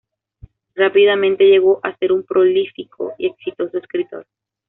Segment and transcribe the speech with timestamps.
[0.73, 4.25] Rápidamente llegó a ser un prolífico y exitoso escritor.